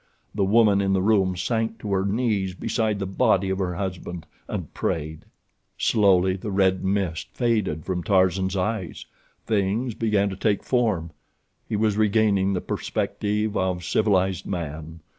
The 0.33 0.43
woman 0.43 0.81
in 0.81 0.93
the 0.93 1.01
room 1.03 1.35
sank 1.37 1.77
to 1.77 1.91
her 1.93 2.03
knees 2.03 2.55
beside 2.55 2.97
the 2.97 3.05
body 3.05 3.51
of 3.51 3.59
her 3.59 3.75
husband, 3.75 4.25
and 4.47 4.73
prayed. 4.73 5.25
Slowly 5.77 6.35
the 6.37 6.49
red 6.49 6.83
mist 6.83 7.27
faded 7.35 7.85
from 7.85 8.01
before 8.01 8.15
Tarzan's 8.15 8.57
eyes. 8.57 9.05
Things 9.45 9.93
began 9.93 10.31
to 10.31 10.35
take 10.35 10.63
form—he 10.63 11.75
was 11.75 11.97
regaining 11.97 12.53
the 12.53 12.61
perspective 12.61 13.55
of 13.55 13.83
civilized 13.85 14.47
man. 14.47 15.01